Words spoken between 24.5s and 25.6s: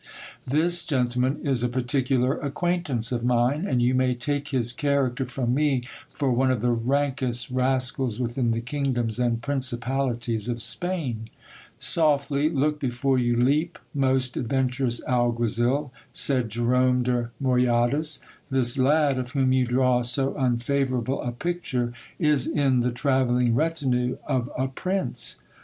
a prince.